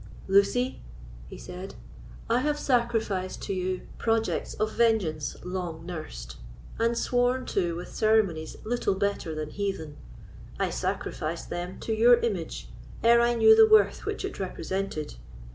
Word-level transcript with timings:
"Lucy," 0.27 0.81
he 1.27 1.37
said, 1.37 1.75
"I 2.27 2.39
have 2.39 2.57
sacrificed 2.57 3.43
to 3.43 3.53
you 3.53 3.81
projects 3.99 4.55
of 4.55 4.73
vengeance 4.73 5.35
long 5.43 5.85
nursed, 5.85 6.37
and 6.79 6.97
sworn 6.97 7.45
to 7.53 7.75
with 7.75 7.93
ceremonies 7.93 8.57
little 8.63 8.95
better 8.95 9.35
than 9.35 9.51
heathen—I 9.51 10.71
sacrificed 10.71 11.51
them 11.51 11.79
to 11.81 11.93
your 11.93 12.17
image, 12.21 12.69
ere 13.03 13.21
I 13.21 13.35
knew 13.35 13.55
the 13.55 13.69
worth 13.71 14.07
which 14.07 14.25
it 14.25 14.39
represented. 14.39 15.17